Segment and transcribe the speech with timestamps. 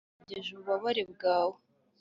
[0.03, 1.57] nari nogeje ububabare bwawe